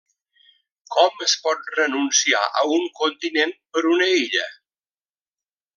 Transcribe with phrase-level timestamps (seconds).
[0.95, 4.51] Com es pot renunciar a un continent per una illa?